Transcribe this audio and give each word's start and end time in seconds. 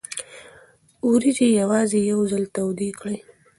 وریجې 1.09 1.47
یوازې 1.61 1.99
یو 2.11 2.19
ځل 2.31 2.43
تودې 2.55 2.89
کړئ. 2.99 3.17